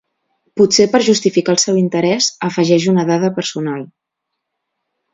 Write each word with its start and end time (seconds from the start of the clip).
Potser 0.61 0.85
per 0.95 1.01
justificar 1.07 1.53
el 1.57 1.61
seu 1.65 1.77
interès, 1.83 2.31
afegeix 2.49 2.91
una 2.97 3.07
dada 3.13 3.33
personal. 3.39 3.89